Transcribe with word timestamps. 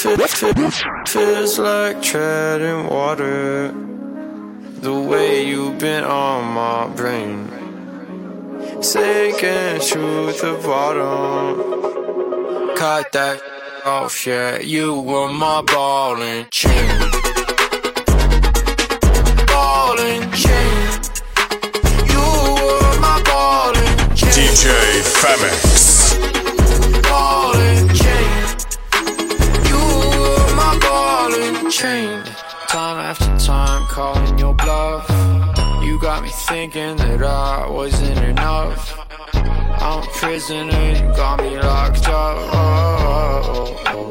Feels 0.00 1.58
like 1.58 2.00
treading 2.00 2.86
water. 2.88 3.70
The 4.80 4.98
way 4.98 5.46
you've 5.46 5.78
been 5.78 6.04
on 6.04 6.54
my 6.54 6.86
brain. 6.96 7.46
Sinking 8.80 9.78
to 9.90 10.32
the 10.40 10.58
bottom. 10.64 11.58
Cut 12.76 13.12
that 13.12 13.42
off, 13.84 14.26
yeah. 14.26 14.58
You 14.60 15.02
were 15.02 15.30
my 15.30 15.60
ball 15.60 16.16
and 16.22 16.50
chain. 16.50 16.98
Ball 19.48 20.00
and 20.00 20.32
chain. 20.32 21.00
You 22.08 22.24
were 22.56 23.00
my 23.00 23.22
ball 23.26 23.76
and 23.76 24.16
chain. 24.16 24.30
DJ 24.30 25.02
Femix. 25.20 25.89
Time 31.80 32.26
after 32.98 33.38
time, 33.38 33.86
calling 33.86 34.38
your 34.38 34.52
bluff. 34.52 35.08
You 35.82 35.98
got 35.98 36.22
me 36.22 36.28
thinking 36.28 36.96
that 36.98 37.22
I 37.22 37.70
wasn't 37.70 38.18
enough. 38.18 38.98
I'm 39.32 40.02
a 40.02 40.06
prisoner, 40.12 40.92
you 40.92 41.08
got 41.16 41.40
me 41.40 41.56
locked 41.56 42.06
up. 42.06 42.36
Oh, 42.52 43.48
oh, 43.56 43.82
oh. 43.86 44.10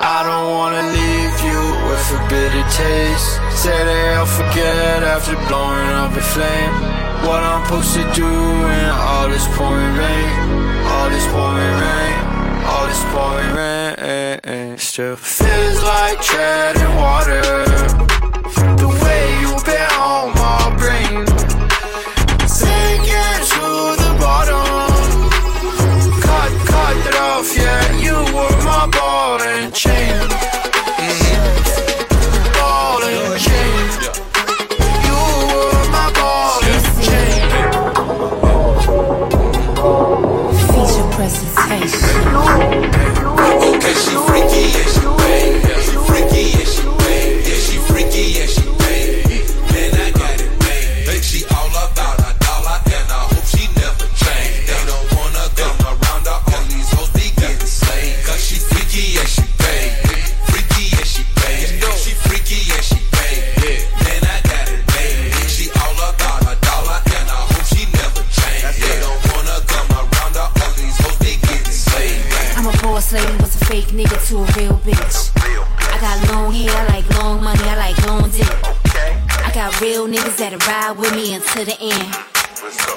I 0.00 0.18
don't 0.24 0.48
wanna 0.56 0.84
leave 0.88 1.36
you 1.44 1.60
with 1.84 2.16
a 2.16 2.20
bitter 2.32 2.64
taste. 2.72 3.30
Say 3.62 3.76
that 3.76 4.16
I'll 4.16 4.24
forget 4.24 5.02
after 5.02 5.36
blowing 5.52 5.90
up 6.00 6.16
in 6.16 6.24
flame. 6.32 6.72
What 7.28 7.42
I'm 7.44 7.62
supposed 7.66 7.92
to 7.92 8.04
do 8.14 8.24
in 8.24 8.88
all 8.88 9.28
this 9.28 9.46
pouring 9.52 9.94
rain, 10.00 10.28
all 10.88 11.10
this 11.10 11.26
pouring 11.28 11.76
rain, 11.84 12.16
all 12.64 12.86
this 12.88 13.04
pouring 13.12 13.54
rain. 13.54 14.15
Still 14.46 15.16
feels 15.16 15.82
like 15.82 16.20
treading 16.22 16.94
water. 16.94 18.15
Fake 73.86 74.06
nigga 74.06 74.28
to 74.28 74.36
a 74.36 74.60
real 74.60 74.78
bitch. 74.78 75.32
I 75.36 76.00
got 76.00 76.32
long 76.32 76.52
hair, 76.52 76.70
I 76.70 76.86
like 76.88 77.18
long 77.18 77.42
money, 77.42 77.62
I 77.62 77.76
like 77.76 78.06
long 78.06 78.30
dick. 78.30 78.46
I 79.44 79.50
got 79.54 79.80
real 79.80 80.06
niggas 80.06 80.36
that'll 80.38 80.58
ride 80.60 80.98
with 80.98 81.14
me 81.14 81.34
until 81.34 81.64
the 81.64 81.76
end. 81.80 82.12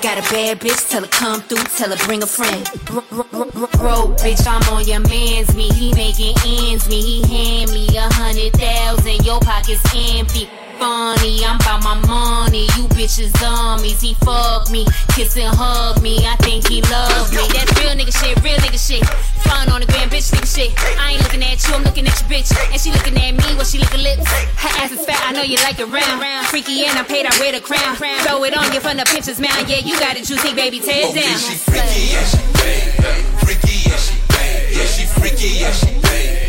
Got 0.02 0.18
a 0.18 0.22
bad 0.32 0.60
bitch, 0.60 0.90
tell 0.90 1.02
her 1.02 1.08
come 1.08 1.42
through, 1.42 1.64
tell 1.78 1.90
her 1.90 2.06
bring 2.06 2.24
a 2.24 2.28
friend. 2.28 2.64
Broke 2.86 4.18
bitch, 4.24 4.46
I'm 4.48 4.62
on 4.74 4.86
your 4.86 5.02
man's 5.02 5.56
me. 5.56 5.70
He 5.74 5.94
making 5.94 6.36
ends 6.46 6.88
me. 6.88 7.02
He 7.02 7.22
hand 7.28 7.72
me 7.72 7.88
a 7.98 8.12
hundred 8.14 8.54
thousand, 8.54 9.26
your 9.26 9.40
pocket's 9.40 9.84
empty. 9.94 10.50
Funny, 10.80 11.44
I'm 11.44 11.60
about 11.60 11.84
my 11.84 12.00
money. 12.08 12.64
You 12.80 12.88
bitches 12.96 13.36
zombies. 13.38 14.00
He 14.00 14.14
fuck 14.24 14.72
me, 14.72 14.88
kiss 15.12 15.36
and 15.36 15.52
hug 15.52 16.02
me. 16.02 16.24
I 16.24 16.38
think 16.40 16.68
he 16.72 16.82
love 16.88 17.28
me. 17.36 17.44
That's 17.52 17.76
real 17.76 17.92
nigga 18.00 18.16
shit, 18.16 18.40
real 18.40 18.56
nigga 18.64 18.80
shit. 18.80 19.04
Fun 19.44 19.68
on 19.70 19.82
the 19.82 19.88
gram, 19.88 20.10
bitch 20.10 20.32
nigga 20.32 20.48
shit. 20.48 20.72
I 20.96 21.12
ain't 21.12 21.24
looking 21.24 21.44
at 21.44 21.60
you, 21.68 21.76
I'm 21.76 21.84
looking 21.84 22.08
at 22.08 22.16
your 22.24 22.30
bitch. 22.32 22.56
And 22.72 22.80
she 22.80 22.96
looking 22.96 23.20
at 23.20 23.36
me 23.36 23.44
when 23.60 23.66
she 23.66 23.78
licking 23.78 24.00
lips. 24.00 24.24
Her 24.56 24.72
ass 24.80 24.92
is 24.92 25.04
fat, 25.04 25.20
I 25.28 25.34
know 25.34 25.44
you 25.44 25.58
like 25.68 25.80
it 25.80 25.92
round. 25.92 26.48
Freaky 26.48 26.86
and 26.86 26.98
I'm 26.98 27.06
paid, 27.06 27.26
I 27.28 27.36
wear 27.44 27.52
the 27.52 27.60
crown. 27.60 28.00
Throw 28.24 28.44
it 28.48 28.56
on 28.56 28.72
you 28.72 28.80
from 28.80 28.96
the 28.96 29.04
pinches 29.04 29.40
mount. 29.40 29.68
Yeah, 29.68 29.84
you 29.84 30.00
got 30.00 30.16
it 30.16 30.24
juicy, 30.24 30.56
baby, 30.56 30.80
tear 30.80 31.12
it 31.12 31.14
down. 31.14 31.38
she 31.44 31.60
freaky, 31.60 32.16
yeah, 32.16 32.24
she 32.24 32.40
bad. 32.56 33.20
Freaky, 33.44 33.84
yeah, 33.84 34.00
she 34.00 34.16
bad. 34.32 34.72
Yeah, 34.72 34.88
she 34.88 35.04
freaky, 35.12 35.60
yeah, 35.60 35.72
she 35.76 35.92
bad. 36.00 36.49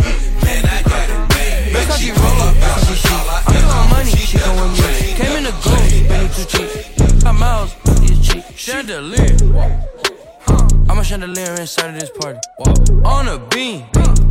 That's 1.80 1.92
how 1.92 1.96
She 1.96 2.10
roll. 2.10 2.20
about 2.20 2.54
That's 2.60 2.88
how 2.88 2.94
she 2.94 3.08
dollar, 3.08 3.40
I'm 3.46 3.54
hope 3.64 3.90
money. 3.90 4.10
She 4.10 4.38
going 4.38 4.60
with 4.60 4.80
me. 4.80 5.14
Came 5.14 5.36
in 5.36 5.44
the 5.44 5.54
gold, 5.64 6.08
Benny 6.08 6.28
too 6.34 6.44
cheap. 6.44 7.22
Got 7.24 7.34
miles, 7.34 7.74
is 8.10 8.18
cheap. 8.26 8.44
Chandelier. 8.54 9.36
I'm 10.90 10.98
a 10.98 11.04
chandelier 11.04 11.54
inside 11.58 11.94
of 11.94 12.00
this 12.00 12.10
party. 12.10 12.38
On 13.04 13.28
a 13.28 13.38
beam, 13.48 13.84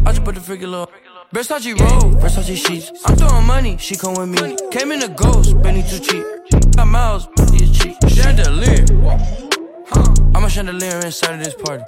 I 0.05 0.11
just 0.11 0.23
put 0.23 0.35
the 0.35 0.41
freaking 0.41 0.69
little. 0.69 0.91
Versace 1.33 1.79
roll, 1.79 2.13
Versace 2.21 2.55
sheets. 2.55 2.91
I'm 3.05 3.15
throwing 3.15 3.45
money, 3.45 3.77
she 3.77 3.95
come 3.95 4.13
with 4.15 4.29
me. 4.29 4.57
Came 4.71 4.91
in 4.91 5.03
a 5.03 5.09
ghost, 5.09 5.59
Benny 5.61 5.83
too 5.83 5.99
cheap. 5.99 6.23
Got 6.75 6.87
miles, 6.87 7.27
is 7.53 7.77
cheap. 7.77 7.97
Chandelier. 8.07 8.85
I'm 10.35 10.43
a 10.43 10.49
chandelier 10.49 10.99
inside 11.03 11.39
of 11.39 11.43
this 11.43 11.55
party. 11.55 11.83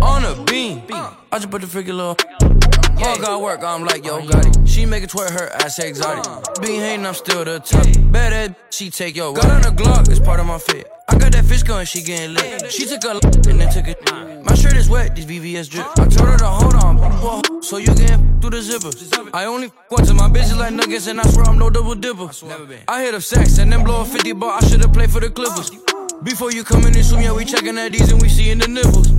On 0.00 0.24
a 0.24 0.34
beam, 0.44 0.82
I 0.90 1.38
just 1.38 1.50
put 1.50 1.60
the 1.60 1.66
freaking 1.66 1.96
little. 1.96 2.61
All 3.04 3.18
got 3.18 3.42
work, 3.42 3.62
I'm 3.62 3.84
like, 3.84 4.04
yo, 4.04 4.26
got 4.26 4.46
it. 4.46 4.68
She 4.68 4.86
make 4.86 5.02
it 5.02 5.10
twerk 5.10 5.30
her 5.30 5.48
ass 5.48 5.78
exotic. 5.78 6.24
Being 6.62 6.80
hating, 6.80 7.06
I'm 7.06 7.14
still 7.14 7.44
the 7.44 7.58
top. 7.60 7.86
Bad 8.12 8.32
ass, 8.32 8.56
she 8.70 8.90
take 8.90 9.16
your 9.16 9.32
Got 9.34 9.50
on 9.50 9.64
a 9.64 9.74
Glock, 9.74 10.08
it's 10.08 10.20
part 10.20 10.40
of 10.40 10.46
my 10.46 10.58
fit. 10.58 10.88
I 11.08 11.18
got 11.18 11.32
that 11.32 11.44
fish 11.44 11.62
going, 11.62 11.86
she 11.86 12.02
getting 12.02 12.34
lit. 12.34 12.70
She 12.70 12.86
took 12.86 13.04
a 13.04 13.10
and 13.10 13.60
then 13.60 13.72
took 13.72 13.88
it. 13.88 14.44
My 14.44 14.54
shirt 14.54 14.76
is 14.76 14.88
wet, 14.88 15.16
these 15.16 15.26
VVS 15.26 15.68
drip. 15.68 15.86
I 15.98 16.06
told 16.06 16.28
her 16.28 16.38
to 16.38 16.46
hold 16.46 16.74
on, 16.74 17.62
so 17.62 17.76
you 17.76 17.92
can 17.94 18.40
through 18.40 18.50
the 18.50 18.62
zipper. 18.62 18.90
I 19.34 19.44
only 19.44 19.68
one 19.88 20.04
to 20.06 20.14
my 20.14 20.28
bitches 20.28 20.58
like 20.58 20.72
nuggets, 20.72 21.06
and 21.06 21.20
I 21.20 21.24
swear 21.30 21.46
I'm 21.46 21.58
no 21.58 21.70
double 21.70 21.94
dipper. 21.94 22.28
I 22.88 23.02
hit 23.02 23.14
up 23.14 23.22
sex 23.22 23.58
and 23.58 23.72
then 23.72 23.84
blow 23.84 24.02
a 24.02 24.04
50 24.04 24.32
ball. 24.32 24.50
I 24.50 24.60
should've 24.60 24.92
played 24.92 25.10
for 25.10 25.20
the 25.20 25.30
Clippers. 25.30 25.70
Before 26.22 26.52
you 26.52 26.64
come 26.64 26.84
in 26.84 26.92
this 26.92 27.12
room, 27.12 27.22
yeah, 27.22 27.32
we 27.32 27.44
checking 27.44 27.76
at 27.78 27.92
these 27.92 28.10
and 28.12 28.20
we 28.22 28.28
seeing 28.28 28.58
the 28.58 28.68
nipples. 28.68 29.11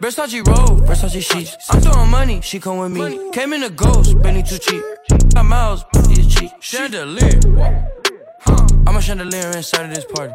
Versace 0.00 0.46
roll, 0.46 0.78
Versace 0.86 1.20
sheets. 1.20 1.56
I'm 1.70 1.80
throwing 1.80 2.08
money, 2.08 2.40
she 2.40 2.60
come 2.60 2.78
with 2.78 2.92
me. 2.92 3.32
Came 3.32 3.52
in 3.52 3.64
a 3.64 3.70
ghost, 3.70 4.20
Benny 4.22 4.44
too 4.44 4.58
cheap. 4.58 4.80
Got 5.34 5.44
miles, 5.44 5.84
is 6.12 6.32
cheap. 6.32 6.52
Chandelier. 6.60 7.40
I'm 8.86 8.96
a 8.96 9.02
chandelier 9.02 9.50
inside 9.56 9.90
of 9.90 9.94
this 9.94 10.04
party. 10.04 10.34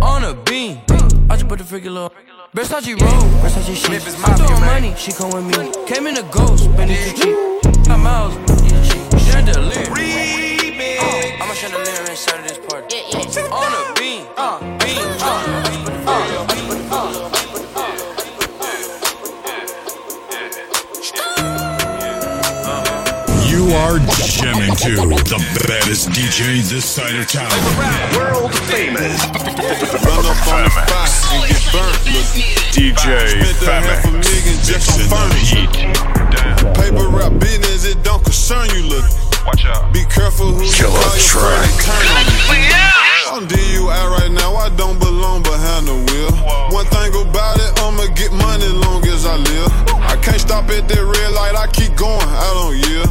On 0.00 0.22
a 0.22 0.34
beam, 0.44 0.80
I 1.28 1.36
just 1.36 1.48
put 1.48 1.58
the 1.58 1.64
freaking 1.64 1.94
little. 1.94 2.12
Versace 2.54 3.00
roll, 3.00 3.22
Versace 3.42 3.74
sheets. 3.74 4.22
I'm 4.24 4.36
throwing 4.36 4.60
money, 4.60 4.94
she 4.96 5.10
come 5.10 5.30
with 5.30 5.46
me. 5.46 5.72
Came 5.86 6.06
in 6.06 6.18
a 6.18 6.22
ghost, 6.30 6.70
Benny 6.76 6.94
too 6.94 7.16
cheap. 7.16 7.61
DJ 26.12 26.60
this 26.68 26.84
side 26.84 27.14
of 27.16 27.26
town. 27.26 27.48
World 28.16 28.52
famous. 28.68 29.24
Run 30.04 30.26
up 30.28 30.46
on 30.46 30.64
the 30.64 30.70
spot 30.70 31.08
and 31.32 31.48
get 31.48 31.62
burnt. 31.72 31.96
Look, 32.12 32.28
DJ 32.76 33.44
spent 33.56 33.62
a 33.62 33.88
half 33.88 34.04
a 34.04 34.08
Femix. 34.08 34.20
million 34.20 34.56
just 34.60 35.12
on 35.12 35.28
Mixing 35.32 35.68
the 35.72 35.88
furniture. 35.88 36.74
Paper 36.74 37.08
rap 37.08 37.32
business, 37.40 37.86
it 37.86 38.02
don't 38.02 38.22
concern 38.22 38.68
you. 38.76 38.82
Look, 38.88 39.04
Watch 39.46 39.64
out. 39.64 39.92
be 39.92 40.04
careful 40.04 40.52
who 40.52 40.64
you 40.64 40.72
Killer 40.72 40.90
call 41.00 41.16
your 41.16 41.24
track. 41.24 41.70
friend. 41.70 41.80
Turn 41.80 42.06
on 42.16 42.66
you. 43.06 43.11
DUI 43.52 44.02
right 44.16 44.32
now, 44.32 44.56
I 44.56 44.68
don't 44.80 44.98
belong 44.98 45.42
behind 45.42 45.86
the 45.86 45.96
wheel. 46.08 46.32
One 46.72 46.86
thing 46.88 47.12
about 47.12 47.60
it, 47.60 47.70
I'ma 47.84 48.08
get 48.16 48.32
money 48.32 48.68
long 48.68 49.04
as 49.06 49.26
I 49.26 49.36
live. 49.36 49.70
I 50.00 50.16
can't 50.24 50.40
stop 50.40 50.70
at 50.70 50.88
that 50.88 51.04
red 51.04 51.30
light, 51.36 51.54
I 51.54 51.66
keep 51.68 51.94
going, 51.96 52.24
I 52.24 52.48
don't 52.56 52.76
yield. 52.80 53.08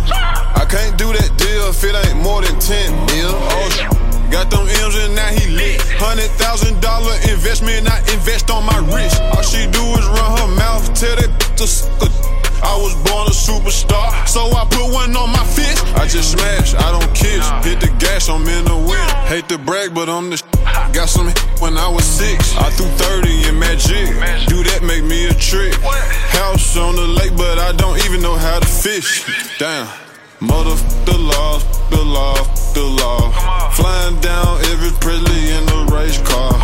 I 0.58 0.66
can't 0.66 0.98
do 0.98 1.14
that 1.14 1.30
deal 1.38 1.70
if 1.70 1.84
it 1.84 1.94
ain't 1.94 2.22
more 2.22 2.42
than 2.42 2.58
10 2.58 3.06
mil. 3.14 3.34
Oh, 3.54 3.70
got 4.32 4.50
them 4.50 4.66
M's 4.66 4.96
and 4.98 5.14
now 5.16 5.30
he 5.30 5.46
lit. 5.54 5.82
Hundred 6.02 6.32
thousand 6.42 6.82
dollar 6.82 7.14
investment, 7.30 7.86
I 7.86 8.00
invest 8.10 8.50
on 8.50 8.66
my 8.66 8.80
wrist. 8.90 9.22
All 9.22 9.44
she 9.46 9.70
do 9.70 9.84
is 10.00 10.06
run 10.10 10.30
her 10.42 10.52
mouth, 10.58 10.86
tell 10.98 11.16
that 11.22 11.30
to 11.58 11.68
suck 11.68 12.10
I 12.62 12.78
was 12.78 12.94
born 13.10 13.26
a 13.26 13.34
superstar, 13.34 14.14
so 14.28 14.46
I 14.54 14.66
to 19.52 19.58
brag, 19.58 19.94
but 19.94 20.08
I'm 20.08 20.30
the 20.30 20.38
sh- 20.38 20.48
Got 20.96 21.10
some 21.10 21.28
when 21.60 21.78
I 21.78 21.88
was 21.88 22.06
six. 22.06 22.56
I 22.56 22.70
threw 22.72 22.88
30 22.88 23.50
in 23.50 23.60
magic. 23.60 24.08
Do 24.48 24.64
that 24.64 24.80
make 24.84 25.04
me 25.04 25.28
a 25.28 25.34
trick. 25.34 25.76
House 26.32 26.78
on 26.78 26.96
the 26.96 27.08
lake, 27.20 27.36
but 27.36 27.60
I 27.60 27.76
don't 27.76 28.00
even 28.06 28.22
know 28.22 28.36
how 28.36 28.60
to 28.60 28.68
fish. 28.68 29.28
Damn. 29.60 29.88
Mother 30.40 30.76
the 31.04 31.18
law, 31.18 31.60
the 31.92 32.00
law, 32.00 32.36
the 32.72 32.84
law. 32.84 33.32
Flying 33.76 34.20
down 34.24 34.64
every 34.72 34.92
Presley 35.04 35.52
in 35.52 35.64
a 35.68 35.80
race 35.92 36.20
car. 36.24 36.56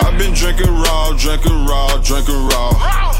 I've 0.00 0.16
been 0.16 0.32
drinking 0.32 0.72
raw, 0.72 1.12
drinking 1.12 1.66
raw, 1.66 2.00
drinking 2.00 2.40
raw. 2.48 2.72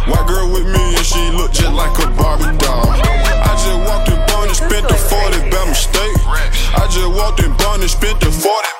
White 0.08 0.26
girl 0.28 0.49
with 0.49 0.64
me 0.64 0.96
and 0.96 1.05
she 1.05 1.20
look 1.37 1.52
just 1.52 1.72
like 1.76 1.93
a 2.00 2.08
Barbie 2.17 2.56
doll. 2.56 2.88
I 2.88 3.52
just 3.52 3.81
walked 3.84 4.08
in 4.08 4.20
Bond 4.32 4.49
and 4.49 4.56
spent 4.56 4.88
the 4.88 4.96
40 4.96 5.50
by 5.52 5.64
mistake. 5.69 6.17
I 6.72 6.88
just 6.88 7.11
walked 7.12 7.40
in 7.44 7.52
Bond 7.61 7.82
and 7.82 7.90
spent 7.90 8.19
the 8.20 8.32
40 8.32 8.40
by 8.40 8.49
mistake. 8.49 8.80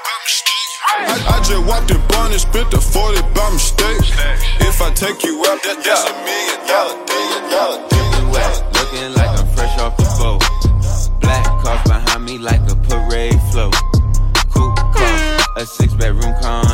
I, 0.91 1.39
I 1.39 1.43
just 1.45 1.65
walked 1.67 1.91
in 1.91 2.01
Bond 2.09 2.33
and 2.33 2.41
spent 2.41 2.71
the 2.71 2.81
40 2.81 3.23
by 3.35 3.51
mistake. 3.53 4.03
If 4.61 4.83
I 4.83 4.91
take 4.95 5.23
you 5.25 5.39
out, 5.47 5.63
that, 5.63 5.79
that's 5.85 6.05
a 6.05 6.15
million 6.27 6.61
dollar, 6.67 6.97
million 7.07 7.45
dollar, 7.51 7.79
million. 7.91 8.11
Looking 8.75 9.15
like 9.15 9.33
I'm 9.39 9.47
fresh 9.55 9.79
off 9.79 9.97
the 9.97 10.09
boat. 10.19 10.43
Black 11.21 11.45
cars 11.63 11.83
behind 11.89 12.25
me 12.25 12.39
like 12.39 12.63
a 12.71 12.75
parade 12.75 13.41
float. 13.53 13.75
Cool 14.51 14.73
car, 14.75 15.39
a 15.57 15.67
six 15.67 15.95
bedroom 15.95 16.35
condo. 16.43 16.70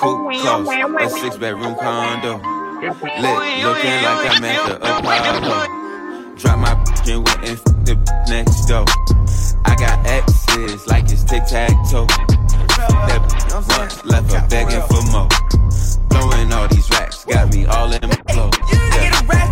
Coupe 0.00 0.32
close, 0.40 0.68
a 1.00 1.20
six 1.20 1.36
bedroom 1.36 1.74
condo. 1.76 2.40
Lit, 2.82 2.92
looking 2.92 4.02
like 4.02 4.30
I'm 4.30 4.44
at 4.44 4.66
the 4.66 4.76
Apollo. 4.76 6.36
Drop 6.36 6.58
my 6.58 6.72
and 7.08 7.26
went 7.26 7.38
and 7.38 7.58
f- 7.58 7.64
the 7.84 8.24
next 8.28 8.66
door. 8.66 8.84
I 9.64 9.76
got 9.76 10.04
exes 10.06 10.86
like 10.86 11.04
it's 11.04 11.24
tic 11.24 11.44
tac 11.46 11.70
toe. 11.90 12.06
That 12.06 13.20
once 13.78 14.04
left 14.04 14.32
her 14.32 14.46
begging 14.48 14.82
for 14.88 15.02
more. 15.12 15.28
Throwing 16.10 16.52
all 16.52 16.68
these 16.68 16.90
racks, 16.90 17.24
got 17.24 17.52
me 17.54 17.66
all 17.66 17.92
in 17.92 18.00
my 18.02 18.32
flow. 18.32 18.50
I 18.52 19.51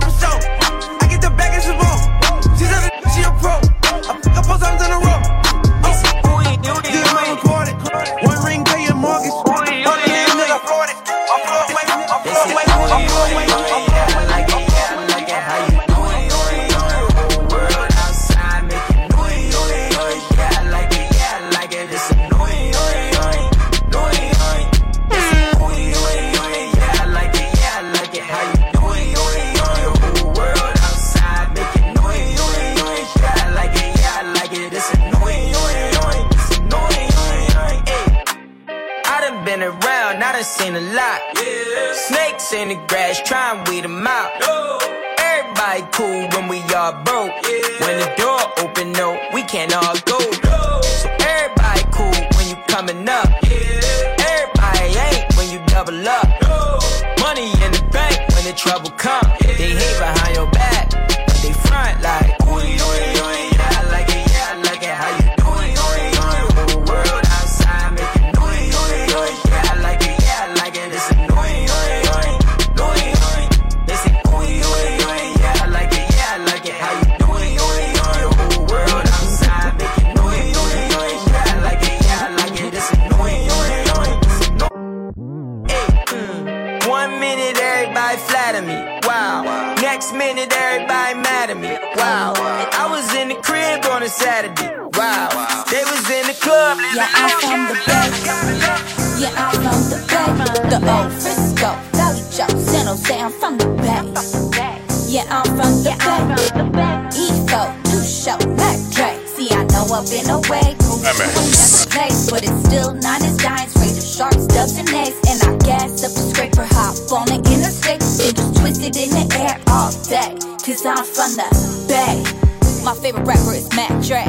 My 122.00 122.94
favorite 122.94 123.26
rapper 123.26 123.52
is 123.52 123.68
Mac 123.76 123.90
Dre. 124.02 124.24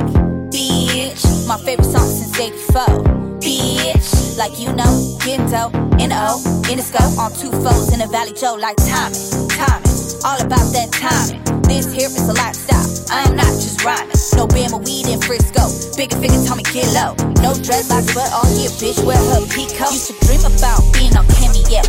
Bitch, 0.52 1.24
my 1.48 1.56
favorite 1.64 1.88
song 1.88 2.04
since 2.04 2.38
84. 2.38 3.40
Bitch, 3.40 4.38
like 4.38 4.60
you 4.60 4.68
know, 4.76 4.92
getting 5.24 5.48
dope, 5.48 5.74
in 5.96 6.12
the 6.12 6.20
O, 6.20 6.44
in 6.70 6.76
the 6.76 6.84
scope, 6.84 7.16
on 7.18 7.32
two 7.32 7.50
foes 7.64 7.94
in 7.94 8.00
the 8.00 8.08
Vallejo, 8.12 8.60
like 8.60 8.76
timing, 8.76 9.24
timing, 9.56 9.88
all 10.28 10.36
about 10.44 10.68
that 10.76 10.92
timing. 10.92 11.40
This 11.64 11.88
here 11.96 12.12
is 12.12 12.28
a 12.28 12.36
lifestyle, 12.36 12.84
I 13.08 13.24
am 13.32 13.38
not 13.40 13.56
just 13.56 13.80
rhyming. 13.88 14.20
No 14.36 14.52
Bama 14.52 14.84
weed 14.84 15.08
in 15.08 15.22
Frisco, 15.24 15.72
bigger 15.96 16.20
figure 16.20 16.44
told 16.44 16.60
me 16.60 16.68
get 16.76 16.92
low. 16.92 17.16
No 17.40 17.56
dreadlocks, 17.56 18.12
but 18.12 18.28
all 18.36 18.52
year, 18.52 18.68
bitch, 18.84 19.00
wear 19.08 19.16
her 19.16 19.48
peacoat. 19.48 19.96
Used 19.96 20.12
to 20.12 20.16
dream 20.28 20.44
about 20.44 20.84
being 20.92 21.16
on 21.16 21.24
Kimmy, 21.40 21.64
yeah, 21.72 21.88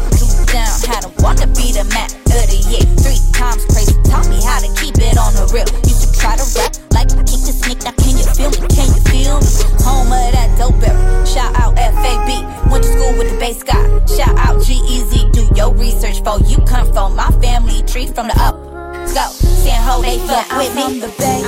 down, 0.53 0.69
had 0.85 1.03
to 1.03 1.11
wanna 1.25 1.49
be 1.57 1.73
the 1.73 1.85
man 1.97 2.13
of 2.29 2.45
the 2.47 2.61
year. 2.69 2.85
Three 3.01 3.19
times 3.33 3.65
crazy, 3.73 3.97
taught 4.05 4.29
me 4.29 4.39
how 4.45 4.61
to 4.61 4.69
keep 4.77 5.01
it 5.01 5.17
on 5.17 5.33
the 5.33 5.49
real. 5.51 5.67
Used 5.89 6.05
to 6.05 6.09
try 6.13 6.37
to 6.37 6.45
rap 6.61 6.77
like 6.93 7.09
I 7.17 7.25
keep 7.25 7.41
the 7.49 7.57
sneak, 7.57 7.81
now 7.83 7.97
can 7.97 8.21
you 8.21 8.27
feel 8.37 8.53
me? 8.53 8.61
Can 8.69 8.87
you 8.93 9.03
feel 9.09 9.41
me? 9.41 9.51
Home 9.83 10.13
of 10.13 10.29
that 10.37 10.53
dope 10.61 10.77
barrel. 10.79 11.01
Shout 11.25 11.57
out 11.57 11.75
FAB, 11.81 12.29
went 12.71 12.85
to 12.85 12.91
school 12.93 13.17
with 13.17 13.33
the 13.33 13.37
bass 13.41 13.65
guy. 13.65 13.81
Shout 14.05 14.37
out 14.37 14.61
GEZ, 14.61 15.33
do 15.33 15.49
your 15.57 15.73
research 15.75 16.21
for 16.23 16.39
you 16.45 16.61
come 16.69 16.87
from 16.93 17.17
my 17.17 17.33
family 17.41 17.83
tree 17.89 18.07
from 18.07 18.29
the 18.29 18.37
up. 18.39 18.61
Go, 19.17 19.25
San 19.65 19.81
Ho, 19.83 20.01
they 20.05 20.21
fuck 20.29 20.47
with 20.57 20.77
me. 20.77 21.01
the 21.01 21.09
Bay. 21.17 21.41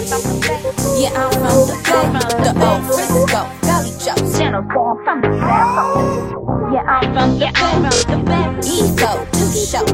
Yeah, 0.98 1.12
I'm 1.12 1.30
from 1.30 1.68
the 1.68 1.76
Bay. 1.84 2.08
The 2.40 2.52
old 2.64 2.82
Frisco, 2.88 3.40
Vallejo, 3.62 4.14
San 4.32 4.54
Jose. 4.64 6.53
I'm 6.78 7.14
from 7.14 7.38
the 7.38 7.50
show, 9.54 9.84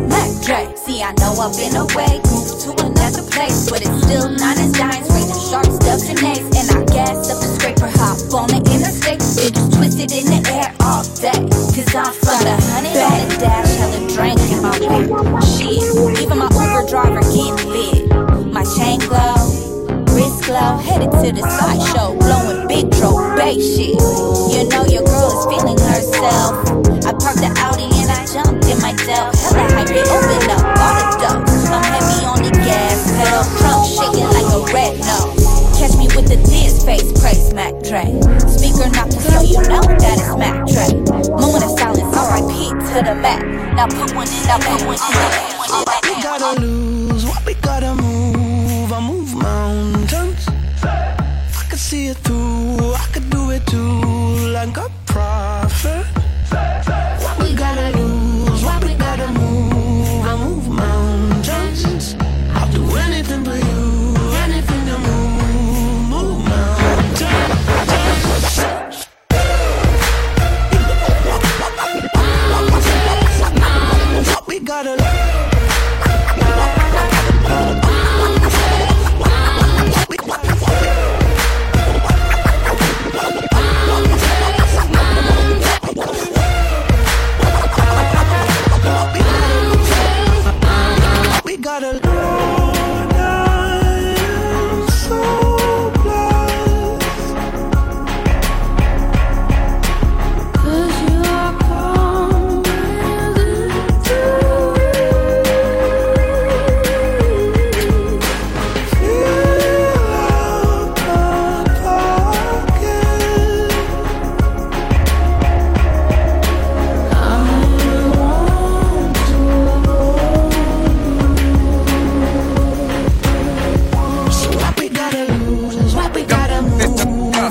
Dre. 0.44 0.72
See, 0.76 1.02
I 1.02 1.12
know 1.20 1.36
I've 1.36 1.52
been 1.56 1.76
away, 1.76 2.20
moved 2.32 2.60
to 2.64 2.70
another 2.84 3.24
place, 3.28 3.68
but 3.68 3.80
it's 3.80 3.96
still 4.04 4.28
nine 4.28 4.56
and 6.56 6.68
I 6.72 6.80
gas 6.88 7.28
up 7.28 7.40
the 7.40 7.48
scraper, 7.56 7.88
hop 8.00 8.16
on 8.32 8.48
the 8.48 8.60
interstate, 8.72 9.20
twisted 9.76 10.12
in 10.12 10.24
the 10.28 10.40
air 10.52 10.72
all 10.80 11.04
day. 11.20 11.36
Cause 11.72 11.92
I'm 11.92 12.12
from 12.16 12.40
the 12.44 12.56
dash, 13.40 13.72
hella 13.76 14.00
in 14.52 14.62
my. 14.62 14.72
Shit, 15.44 15.84
even 16.22 16.38
my 16.38 16.48
Uber 16.48 16.88
driver 16.88 17.20
lit. 17.68 18.08
My 18.52 18.64
chain 18.76 19.00
glow, 19.00 19.36
wrist 20.16 20.44
glow, 20.44 20.76
headed 20.80 21.10
to 21.12 21.28
the 21.32 21.44
big 22.68 22.90
bass 23.36 23.60
shit. 23.76 24.00
You 24.52 24.68
know 24.68 24.84
your 24.86 25.04
girl 25.04 25.28
is 25.28 25.44
feeling 25.46 25.78
herself. 25.78 26.69
I 27.20 27.22
parked 27.22 27.44
the 27.44 27.52
Audi 27.60 27.84
and 28.00 28.08
I 28.08 28.24
jumped 28.24 28.64
in 28.64 28.80
my 28.80 28.96
Dell. 29.04 29.28
Hella 29.28 29.68
hype 29.76 29.92
open 30.08 30.40
up 30.56 30.64
all 30.80 30.96
the 30.96 31.04
doors. 31.20 31.68
I'm 31.68 31.84
heavy 31.84 32.24
on 32.24 32.40
the 32.40 32.48
gas 32.64 33.12
pedal, 33.12 33.44
trunk 33.60 33.92
shaking 33.92 34.30
like 34.32 34.48
a 34.48 34.60
red 34.72 34.96
nose. 35.04 35.36
Catch 35.76 36.00
me 36.00 36.08
with 36.16 36.32
the 36.32 36.40
dance 36.48 36.80
face, 36.80 37.12
praise 37.20 37.52
Mac 37.52 37.76
Dre. 37.84 38.08
Speaker 38.48 38.88
knocking, 38.96 39.20
so 39.20 39.44
you 39.44 39.60
know 39.68 39.84
that 39.84 40.16
it's 40.16 40.32
Mac 40.40 40.64
Dre. 40.64 40.96
Moment 41.36 41.60
of 41.68 41.76
silence, 41.76 42.08
RIP 42.08 42.72
to 42.88 43.04
the 43.04 43.12
Mac. 43.12 43.44
Now 43.76 43.84
put 43.84 44.16
one 44.16 44.24
in, 44.24 44.40
now 44.48 44.56
put 44.56 44.80
one 44.88 44.96
in. 44.96 45.20
What 45.60 46.00
we 46.08 46.22
gotta 46.24 46.56
lose, 46.56 46.69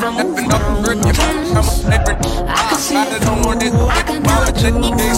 Moving 0.10 0.48
mountains. 0.48 1.20
I 1.86 2.66
can 2.70 2.80
see 2.80 2.96
it 2.98 3.22
through. 3.22 3.90
I 3.90 4.02
can 4.02 4.22
do 4.24 4.34
it 4.50 4.56
too. 4.58 4.74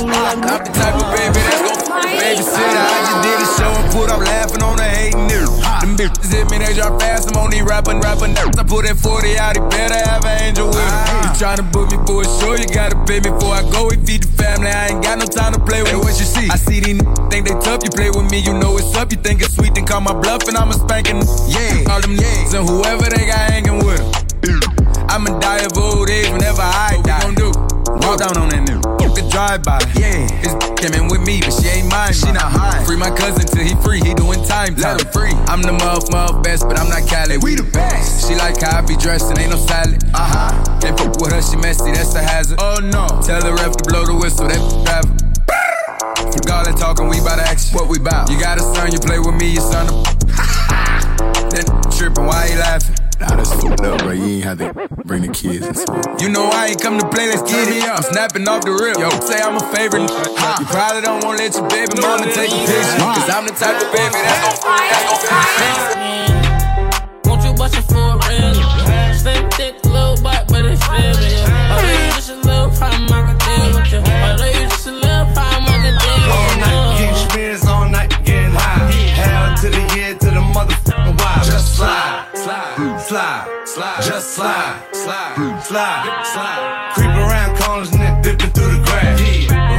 Like 0.07 0.38
I'm 0.38 0.41
the 0.41 0.71
type 0.75 0.95
of 0.95 1.07
baby 1.15 1.39
that's 1.39 1.88
gon' 1.88 2.03
babysitter. 2.19 2.83
I 2.83 3.00
just 3.07 3.19
did 3.24 3.39
a 3.39 3.48
show 3.57 3.71
and 3.71 3.88
put 3.93 4.10
up 4.12 4.19
laughing 4.19 4.62
on 4.63 4.75
the 4.77 4.83
hating 4.83 5.27
niggas. 5.27 5.62
Them 5.81 5.98
bitches 5.98 6.31
hit 6.31 6.50
me, 6.51 6.57
they 6.60 6.74
drop 6.74 7.00
fast. 7.00 7.29
I'm 7.31 7.38
on 7.41 7.50
these 7.51 7.63
rapping, 7.63 8.00
rapping 8.01 8.33
nerds. 8.36 8.60
I 8.60 8.63
put 8.63 8.86
that 8.86 8.98
40 8.98 9.38
out, 9.39 9.55
he 9.55 9.62
better 9.69 9.95
have 10.10 10.25
an 10.25 10.41
angel 10.43 10.67
with 10.67 10.77
him. 10.77 11.24
You 11.24 11.29
tryna 11.39 11.71
book 11.71 11.89
me 11.91 11.98
for 12.05 12.21
a 12.21 12.25
show, 12.39 12.53
you 12.53 12.67
gotta 12.67 12.98
pay 13.07 13.19
me 13.24 13.31
before 13.31 13.55
I 13.55 13.63
go. 13.71 13.88
We 13.89 13.95
feed 14.05 14.24
the 14.24 14.31
family, 14.38 14.69
I 14.69 14.91
ain't 14.93 15.03
got 15.03 15.17
no 15.19 15.25
time 15.25 15.53
to 15.53 15.60
play 15.60 15.81
with. 15.81 15.91
Hey, 15.91 15.98
what 15.98 16.13
you 16.19 16.27
see? 16.27 16.50
I 16.51 16.57
see 16.57 16.79
these 16.81 17.00
n- 17.00 17.07
think 17.31 17.48
they 17.48 17.55
tough. 17.63 17.81
You 17.83 17.89
play 17.89 18.10
with 18.12 18.29
me, 18.29 18.39
you 18.39 18.53
know 18.53 18.77
it's 18.77 18.93
up. 18.95 19.12
You 19.12 19.17
think 19.17 19.41
it's 19.41 19.55
sweet, 19.55 19.74
then 19.74 19.86
call 19.86 20.01
my 20.01 20.13
bluff 20.13 20.45
and 20.48 20.57
I'ma 20.57 20.74
spanking. 20.77 21.24
Yeah, 21.50 21.89
all 21.89 22.01
them 22.01 22.13
niggas 22.17 22.53
and 22.53 22.67
whoever 22.67 23.10
they 23.10 23.25
got 23.25 23.41
hanging 23.50 23.81
with 23.86 23.98
them. 23.98 24.20
I'ma 25.12 25.38
die 25.39 25.60
of 25.68 25.77
old 25.77 26.10
age 26.10 26.30
whenever 26.32 26.62
I 26.62 27.00
die. 27.03 27.20
What 27.20 27.30
we 27.30 27.36
gon' 27.36 27.51
do? 27.51 27.51
Walk 28.08 28.20
down 28.20 28.38
on 28.38 28.50
that 28.50 28.63
nigga. 28.63 28.80
Could 29.13 29.30
drive 29.30 29.62
by. 29.63 29.80
Yeah. 30.00 30.24
His 30.39 30.56
came 30.80 30.96
in 30.96 31.12
with 31.12 31.20
me, 31.27 31.41
but 31.41 31.51
she 31.51 31.68
ain't 31.68 31.91
mine. 31.91 32.13
She 32.13 32.32
not 32.32 32.48
high. 32.48 32.84
Free 32.86 32.96
my 32.96 33.12
cousin 33.12 33.46
till 33.46 33.63
he 33.63 33.75
free. 33.84 34.00
He 34.00 34.13
doing 34.13 34.39
time. 34.48 34.74
Let 34.75 35.01
him 35.01 35.12
free. 35.12 35.36
I'm 35.51 35.62
the 35.62 35.74
muff, 35.74 36.10
muff 36.12 36.41
best, 36.41 36.63
but 36.63 36.80
I'm 36.80 36.88
not 36.88 37.03
Cali. 37.08 37.38
We 37.38 37.56
the 37.56 37.68
best. 37.75 38.27
She 38.27 38.36
like 38.36 38.62
how 38.62 38.80
I 38.80 38.82
be 38.88 38.96
dressed 38.96 39.30
and 39.30 39.38
ain't 39.39 39.51
no 39.51 39.58
salad. 39.58 40.00
Uh 40.15 40.24
huh. 40.24 40.80
Can't 40.80 40.98
fuck 40.98 41.20
with 41.20 41.34
her, 41.34 41.41
she 41.41 41.58
messy. 41.58 41.91
That's 41.91 42.13
the 42.13 42.24
hazard. 42.24 42.60
Oh 42.62 42.80
no. 42.80 43.03
Tell 43.22 43.44
the 43.44 43.51
ref 43.51 43.75
to 43.77 43.84
blow 43.91 44.06
the 44.08 44.15
whistle. 44.15 44.48
That 44.48 44.63
driver. 44.88 45.12
Forgot 46.32 46.56
all 46.56 46.63
that 46.72 46.77
talking, 46.80 47.10
we 47.10 47.20
bout 47.20 47.39
action. 47.39 47.75
What 47.75 47.89
we 47.89 48.00
bout? 48.00 48.32
You 48.32 48.39
got 48.39 48.58
a 48.58 48.63
son, 48.63 48.91
you 48.94 49.00
play 49.00 49.20
with 49.20 49.36
me, 49.36 49.51
your 49.60 49.62
son. 49.68 49.91
A- 49.91 49.91
that 51.51 51.68
tripping, 51.98 52.25
why 52.25 52.48
he 52.48 52.56
laughing? 52.56 52.96
Nah, 53.20 53.36
that's 53.36 53.51
fucked 53.81 53.93
up, 53.93 54.00
bro. 54.01 54.11
You 54.11 54.23
ain't 54.23 54.43
have 54.43 54.57
to 54.59 54.73
bring 55.05 55.21
the 55.23 55.29
kids 55.29 55.67
into 55.67 55.81
it. 55.81 56.21
You 56.21 56.29
know 56.29 56.50
I 56.51 56.67
ain't 56.67 56.81
come 56.81 57.00
to 57.00 57.07
play, 57.09 57.27
let's 57.27 57.41
get 57.50 57.67
it. 57.67 57.83
I'm 57.83 58.03
snapping 58.03 58.47
off 58.47 58.63
the 58.63 58.71
rip. 58.71 58.97
Yo, 58.97 59.09
say 59.21 59.41
I'm 59.41 59.57
a 59.57 59.59
favorite. 59.73 60.09
You 60.09 60.65
probably 60.67 61.01
don't 61.01 61.23
wanna 61.23 61.39
let 61.39 61.53
your 61.55 61.67
baby 61.69 62.00
mama 62.01 62.25
take 62.31 62.51
a 62.51 62.59
picture. 62.65 62.97
Cause 63.01 63.29
I'm 63.29 63.45
the 63.45 63.53
type 63.53 63.81
of 63.81 63.91
baby 63.91 64.13
that's 64.13 64.41
gon' 64.45 64.57
free, 64.61 64.89
that's 64.89 65.05
gon' 65.09 65.19
free. 65.57 66.09
Won't 67.29 67.43
you 67.43 67.53
bust 67.53 67.75
it 67.77 67.85
for 67.89 67.97
a 67.97 68.17
real? 68.29 68.53
Slim, 69.13 69.50
thick, 69.51 69.80
slide. 84.31 84.88
Slide, 84.93 85.35
slide, 85.35 85.63
slide, 85.63 86.23
slide. 86.23 86.91
Creep 86.95 87.09
around 87.09 87.57
corners 87.57 87.91
and 87.91 88.00
then 88.00 88.21
dipping 88.21 88.51
through 88.51 88.71
the 88.77 88.83
grass. 88.83 89.19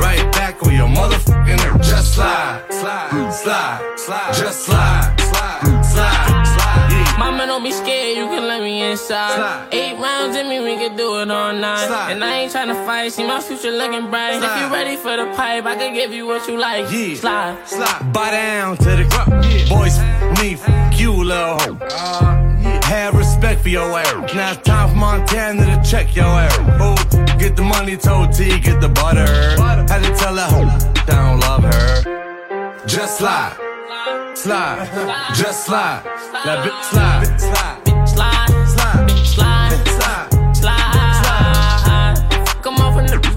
Right 0.01 0.31
back 0.33 0.63
on 0.63 0.75
your 0.75 0.89
motherfucking 0.89 1.59
ass. 1.59 1.89
Just 1.89 2.15
slide, 2.15 2.65
slide, 2.71 3.33
slide, 3.33 3.99
slide. 3.99 4.35
Just 4.35 4.65
slide, 4.67 5.21
slide, 5.21 5.85
slide, 5.85 6.45
slide. 6.45 6.89
Yeah. 6.91 7.17
Mama, 7.19 7.47
don't 7.47 7.65
be 7.65 7.73
scared, 7.73 8.19
you 8.19 8.27
can 8.27 8.47
let 8.47 8.61
me 8.61 8.83
inside. 8.83 9.37
Slide. 9.37 9.69
Eight 9.73 9.97
rounds 9.99 10.37
in 10.37 10.49
me, 10.49 10.61
we 10.61 10.77
can 10.77 10.97
do 10.97 11.21
it 11.21 11.31
all 11.31 11.53
night. 11.55 11.87
Slide. 11.87 12.13
And 12.13 12.23
I 12.23 12.41
ain't 12.41 12.53
tryna 12.53 12.85
fight, 12.85 13.13
see 13.13 13.27
my 13.27 13.41
future 13.41 13.71
looking 13.71 14.11
bright. 14.11 14.37
If 14.37 14.61
you 14.61 14.73
ready 14.73 14.97
for 14.97 15.17
the 15.17 15.33
pipe, 15.35 15.65
I 15.65 15.77
can 15.77 15.95
give 15.95 16.13
you 16.13 16.27
what 16.27 16.47
you 16.47 16.59
like. 16.59 16.93
Yeah. 16.93 17.15
Slide. 17.15 17.57
Slide. 17.67 18.13
Buy 18.13 18.31
down 18.33 18.77
to 18.77 18.85
the 18.85 19.07
boys. 19.71 19.99
Me, 20.41 20.55
f- 20.55 21.01
you 21.01 21.13
little 21.25 21.59
hoe. 21.59 21.79
Uh-huh. 21.81 22.52
Have 22.85 23.15
respect 23.15 23.63
for 23.63 23.69
your 23.71 23.99
ass. 23.99 24.35
Now 24.35 24.53
it's 24.53 24.63
time 24.63 24.91
for 24.91 24.97
Montana 24.97 25.65
to 25.83 25.91
check 25.91 26.15
your 26.15 26.25
ass. 26.27 26.59
Oh, 26.81 26.95
get 27.39 27.57
the 27.57 27.63
money 27.63 27.97
told 27.97 28.33
T, 28.33 28.59
get 28.61 28.81
the 28.81 28.89
butter. 28.89 29.27
Had 29.89 30.03
to 30.03 30.15
tell 30.17 30.37
her 30.37 30.49
I 30.51 31.05
don't 31.07 31.41
love 31.41 31.65
her. 31.65 32.87
Just 32.87 33.19
slide, 33.19 33.55
slide, 34.35 34.87
just 35.35 35.67
slide. 35.67 36.03
That 36.45 36.67
bitch 36.67 36.85
slide, 36.91 37.27
bitch 37.27 38.09
slide, 38.09 38.49
Slide. 38.69 39.11
slide, 39.25 39.87
Slide. 39.87 40.57
slide. 40.57 40.95
Slide. 41.25 42.63
Come 42.63 42.77
on 42.77 42.93
for 42.95 43.03
niggas, 43.17 43.37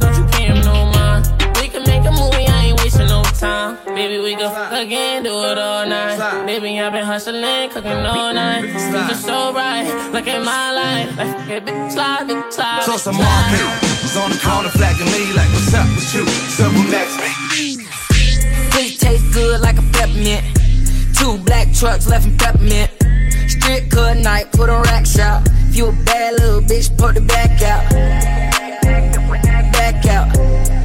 no. 3.86 3.96
Baby, 3.96 4.24
we 4.24 4.36
go 4.36 4.50
fuck 4.50 4.72
again, 4.74 5.24
do 5.24 5.30
it 5.30 5.58
all 5.58 5.86
night. 5.88 6.16
Slide. 6.16 6.46
Baby, 6.46 6.80
I've 6.80 6.92
been 6.92 7.06
hustling, 7.06 7.70
cooking 7.70 7.92
all 7.92 8.34
night. 8.34 8.70
Slide. 8.72 9.08
You're 9.08 9.18
so 9.18 9.54
right, 9.54 10.10
look 10.12 10.28
at 10.28 10.44
my 10.44 10.72
life. 10.72 11.18
Like, 11.18 11.50
yeah, 11.50 11.60
bitch, 11.60 11.92
slide, 11.92 12.28
bitch, 12.28 12.54
slide. 12.54 12.84
So 12.84 12.98
some 12.98 13.18
market 13.18 13.66
was 14.04 14.18
on 14.18 14.32
the 14.32 14.40
corner 14.44 14.70
flagging 14.70 15.06
me 15.06 15.34
like, 15.34 15.50
what's 15.50 15.74
up 15.74 15.88
with 15.90 16.16
you? 16.16 16.26
Simple 16.28 16.84
next 16.92 17.18
me. 17.20 17.86
Pussy 18.72 18.98
taste 18.98 19.34
good 19.34 19.62
like 19.62 19.78
a 19.78 19.86
peppermint. 19.94 20.44
Two 21.16 21.38
black 21.46 21.72
trucks 21.74 22.08
left 22.08 22.26
in 22.26 22.38
peppermint. 22.38 22.92
Strip 23.48 23.90
cut 23.90 24.18
night, 24.18 24.52
put 24.52 24.70
on 24.70 24.84
rack 24.84 25.06
shop. 25.06 25.44
If 25.70 25.76
you 25.76 25.88
a 25.88 25.92
bad 26.06 26.34
little 26.40 26.62
bitch, 26.62 26.96
put 26.98 27.16
the 27.16 27.22
back 27.22 27.62
out. 27.62 27.90
Back 29.72 30.06
out. 30.08 30.34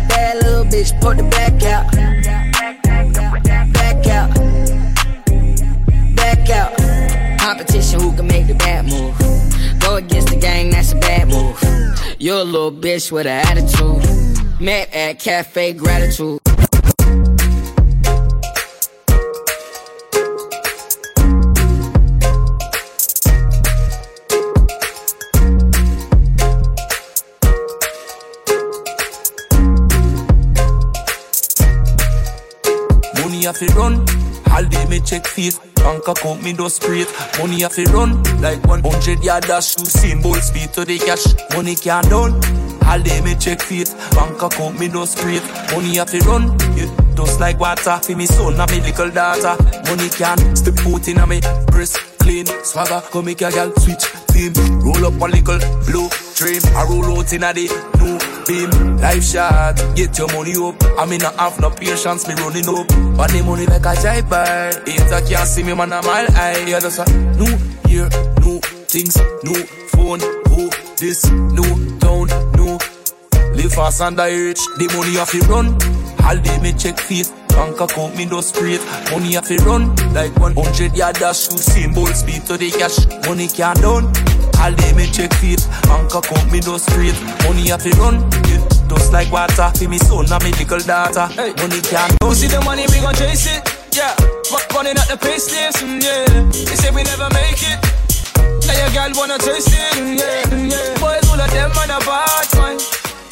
Bad 0.09 0.43
little 0.43 0.65
bitch, 0.65 0.99
put 1.01 1.17
the. 1.17 1.25
Back 1.25 1.63
out. 1.63 2.20
Competition 7.51 7.99
who 7.99 8.15
can 8.15 8.29
make 8.29 8.47
the 8.47 8.55
bad 8.55 8.85
move. 8.85 9.19
Go 9.81 9.97
against 9.97 10.29
the 10.29 10.37
gang, 10.37 10.71
that's 10.71 10.93
a 10.93 10.97
bad 10.97 11.27
move. 11.27 11.61
You're 12.21 12.43
a 12.43 12.45
little 12.45 12.71
bitch 12.71 13.11
with 13.11 13.27
an 13.27 13.45
attitude. 13.45 14.61
Met 14.61 14.95
at 14.95 15.19
Cafe 15.19 15.73
Gratitude. 15.73 16.39
Money 33.17 33.47
off 33.49 33.61
it 33.61 33.75
run, 33.75 34.07
all 34.53 34.65
day 34.67 34.85
me 34.87 35.01
check 35.01 35.27
face 35.27 35.59
Bank 35.81 36.07
account 36.09 36.43
me 36.43 36.53
do 36.53 36.69
straight. 36.69 37.09
Money 37.39 37.63
have 37.63 37.75
to 37.75 37.85
run. 37.93 38.23
Like 38.41 38.63
100 38.65 39.25
yard 39.25 39.45
dash. 39.45 39.79
You 39.79 39.87
seen 39.87 40.23
ball 40.23 40.35
speed 40.37 40.73
to 40.75 40.85
the 40.85 40.99
cash. 40.99 41.27
Money 41.55 41.75
can't 41.75 42.09
done. 42.09 42.35
All 42.87 43.01
day 43.01 43.21
me 43.21 43.35
check 43.37 43.61
faith. 43.61 43.93
Bank 44.15 44.43
account 44.43 44.79
me 44.79 44.89
do 44.89 45.07
straight. 45.07 45.43
Money 45.73 45.97
have 45.97 46.11
to 46.11 46.19
run. 46.21 46.57
Yeah. 46.77 46.91
Just 47.17 47.41
like 47.41 47.59
water. 47.59 47.99
For 48.03 48.17
me 48.17 48.27
son 48.27 48.61
and 48.61 48.71
me 48.71 48.81
little 48.81 49.11
daughter. 49.11 49.57
Money 49.89 50.09
can 50.11 50.57
step 50.57 50.75
foot 50.81 51.09
in 51.09 51.19
a 51.19 51.27
me 51.27 51.41
press. 51.69 51.97
Clean 52.19 52.47
swagger. 52.63 53.03
Come 53.11 53.27
make 53.27 53.43
a 53.43 53.51
girl 53.51 53.73
switch 53.77 54.05
team. 54.29 54.53
Roll 54.81 55.07
up 55.07 55.21
a 55.21 55.27
little 55.27 55.59
blue 55.87 56.09
dream. 56.35 56.63
I 56.77 56.85
roll 56.89 57.19
out 57.19 57.33
in 57.33 57.45
a 57.45 57.53
the 57.53 57.69
new 58.01 58.30
beam. 58.47 58.97
Life 58.99 59.25
shot, 59.25 59.77
get 59.95 60.17
your 60.19 60.29
money 60.33 60.55
up. 60.57 60.77
I 60.99 61.07
mean, 61.07 61.21
not 61.21 61.37
have 61.37 61.61
no 61.61 61.71
patience, 61.71 62.27
me 62.29 62.35
running 62.35 62.69
up. 62.69 62.89
But 63.17 63.31
the 63.31 63.43
money 63.45 63.67
like 63.67 63.87
a 63.87 63.95
jive 64.01 64.29
bar. 64.29 64.73
Hater 64.87 65.21
can't 65.27 65.49
see 65.49 65.63
me, 65.63 65.75
man, 65.75 65.93
a 65.93 66.03
mile 66.03 66.31
high. 66.33 66.65
Yeah, 66.67 66.81
that's 66.81 66.99
a 66.99 67.05
new 67.37 67.57
year, 67.89 68.09
new 68.41 68.61
things, 68.89 69.17
new 69.45 69.65
phone, 69.89 70.21
who 70.49 70.71
this, 70.97 71.29
new 71.31 71.99
town, 71.99 72.29
new. 72.57 72.79
Live 73.55 73.75
fast 73.75 74.01
and 74.01 74.17
die 74.17 74.37
rich, 74.37 74.61
the 74.79 74.87
money 74.97 75.19
off 75.19 75.35
it 75.35 75.47
run. 75.49 75.77
All 76.25 76.37
day 76.37 76.59
me 76.61 76.73
check 76.73 76.99
faith, 77.01 77.33
bank 77.49 77.81
account 77.81 78.17
me 78.17 78.27
do 78.27 78.41
straight. 78.43 78.81
Money 79.11 79.37
off 79.37 79.51
it 79.51 79.61
run, 79.63 79.95
like 80.15 80.35
100 80.37 80.97
yard 80.97 81.17
dash, 81.17 81.51
you 81.51 81.59
same 81.59 81.93
ball 81.93 82.07
speed 82.07 82.43
to 82.47 82.57
the 82.57 82.71
cash. 82.71 83.07
Money 83.27 83.49
can't 83.49 83.81
done. 83.81 84.30
All 84.61 84.73
day 84.75 84.93
me 84.93 85.07
check 85.11 85.33
faith, 85.35 85.65
bank 85.89 86.15
account 86.15 86.53
me 86.53 86.61
do 86.61 86.79
straight. 86.79 87.17
Money 87.45 87.73
off 87.73 87.85
it 87.87 87.97
run, 87.97 88.21
yeah. 88.49 88.61
Just 88.89 89.13
like 89.13 89.31
water, 89.33 89.71
for 89.77 89.89
me 89.89 89.99
son 89.99 90.31
and 90.31 90.45
me 90.45 90.51
little 90.53 90.79
daughter. 90.81 91.27
Hey. 91.33 91.53
Money 91.57 91.81
can't 91.81 92.13
done. 92.21 92.29
We 92.29 92.35
see 92.35 92.49
the 92.49 92.61
money, 92.63 92.85
we 92.93 93.01
gon' 93.01 93.15
chase 93.15 93.47
it. 93.47 93.63
Yeah, 93.97 94.15
R- 94.53 94.67
running 94.75 94.97
at 94.99 95.09
the 95.09 95.17
pace 95.17 95.45
station. 95.49 96.01
Mm, 96.01 96.03
yeah, 96.05 96.27
they 96.53 96.77
say 96.77 96.91
we 96.91 97.03
never 97.03 97.29
make 97.33 97.63
it. 97.65 97.79
Now 98.67 98.77
your 98.77 98.91
girl 98.93 99.11
wanna 99.17 99.39
taste 99.39 99.73
it. 99.73 99.97
Mm, 99.97 100.19
yeah, 100.19 100.43
mm, 100.53 100.71
yeah. 100.71 101.01
Boys, 101.01 101.25
all 101.31 101.41
of 101.41 101.51
them 101.51 101.71
on 101.73 101.91
a 101.91 101.99
bad 102.05 102.47
man. 102.61 102.77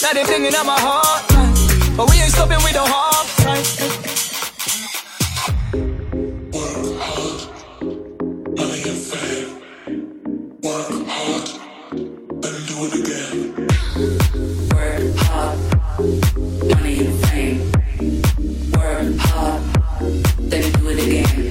Now 0.03 0.13
they 0.15 0.25
thinking 0.25 0.55
on 0.55 0.67
my 0.67 0.79
heart, 0.81 1.29
man. 1.35 1.53
But 1.97 2.09
we 2.11 2.17
ain't 2.23 2.33
stopping 2.33 2.63
with 2.65 2.75
no 2.75 2.85
half 2.87 3.27
time. 3.45 3.65
money 8.57 8.83
and 8.83 8.99
fame. 9.09 9.51
Work 10.63 11.08
do 12.79 12.85
it 12.85 12.95
again. 20.99 21.48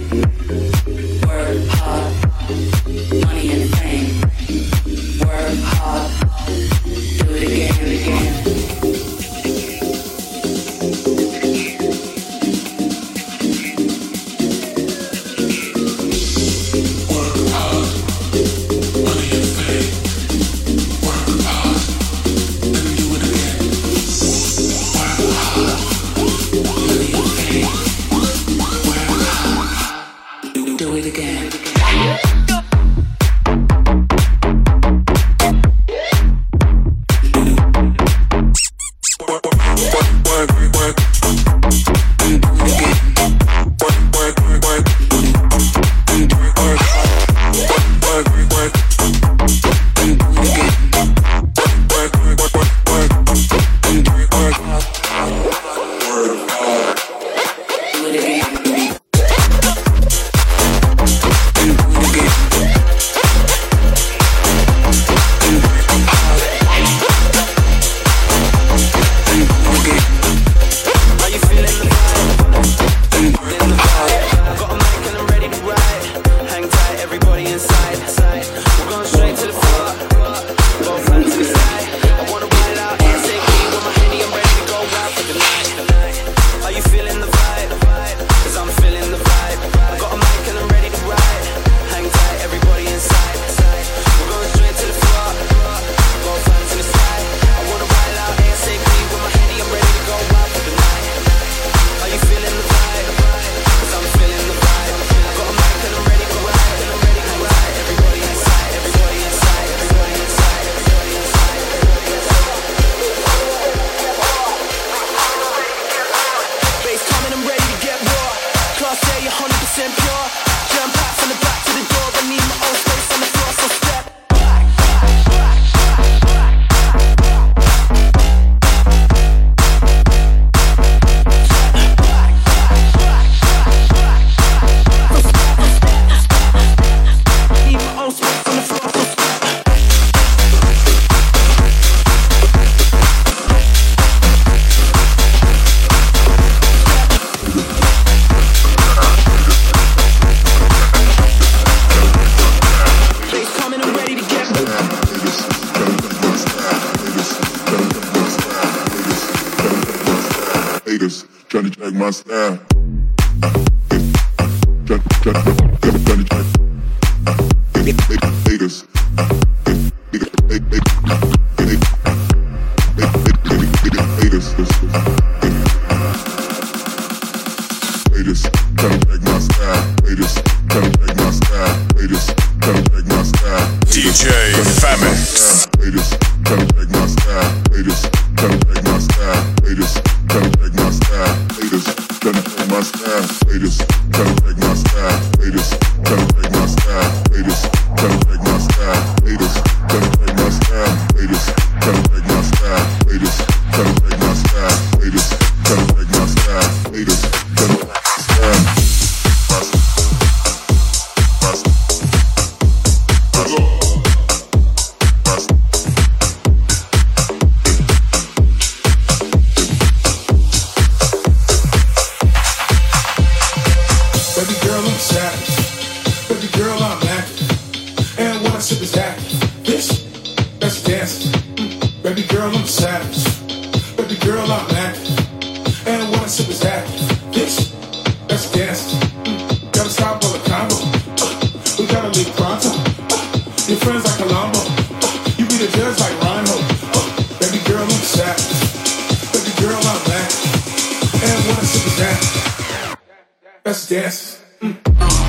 Let's 253.68 253.90
dance. 253.90 254.42
Mm. 254.62 254.78
Uh, 255.02 255.28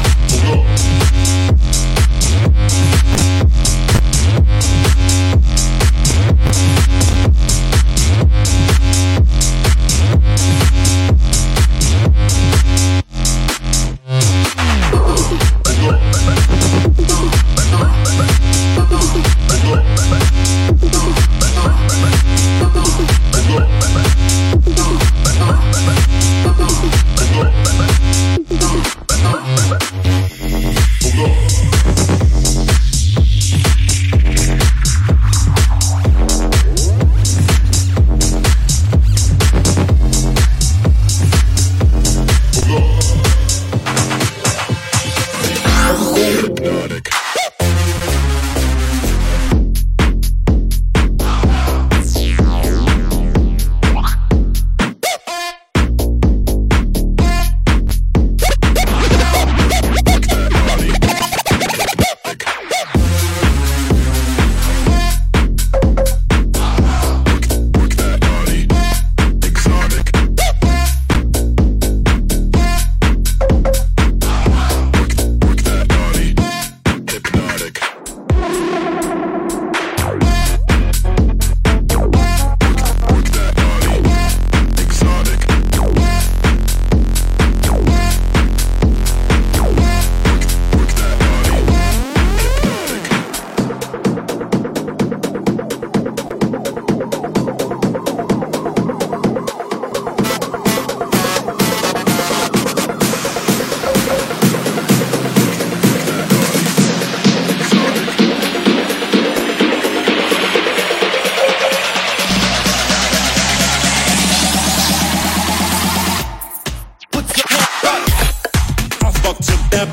I 119.80 119.84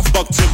fucked 0.00 0.38
him. 0.38 0.48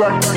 No, 0.04 0.34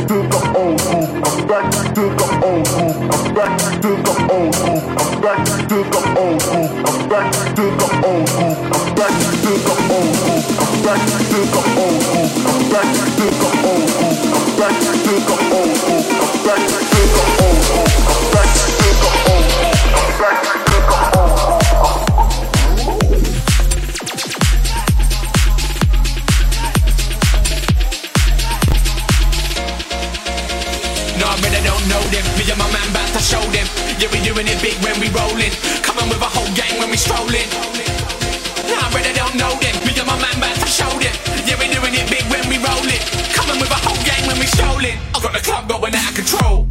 going 45.81 45.95
out 45.95 46.11
of 46.11 46.17
control. 46.17 46.67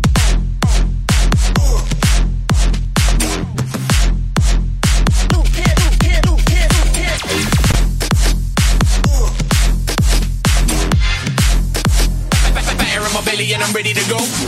And 13.53 13.61
I'm 13.63 13.73
ready 13.73 13.93
to 13.93 14.09
go. 14.09 14.44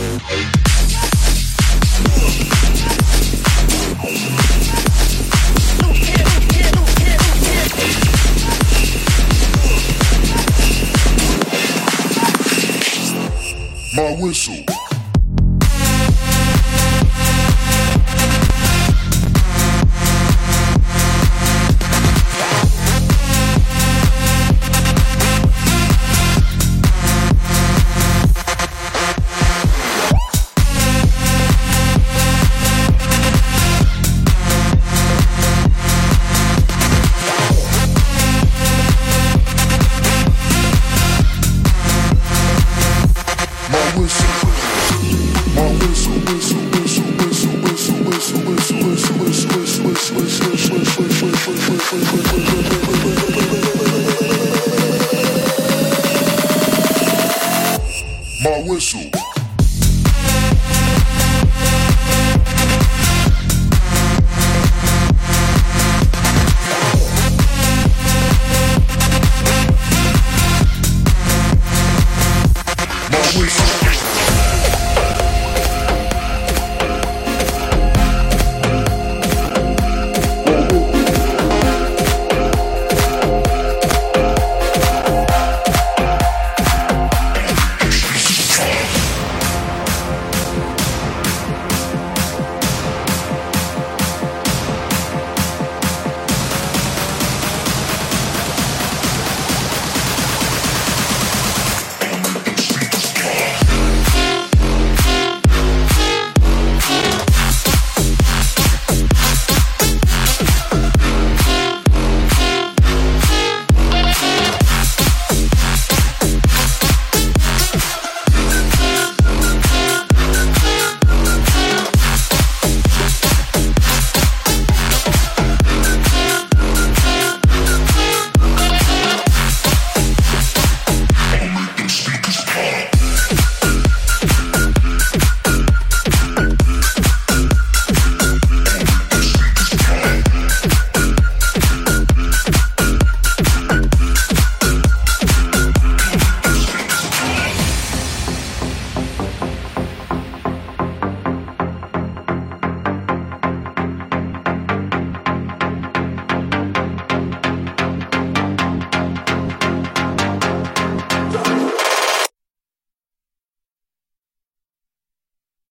Whistle. 14.28 14.67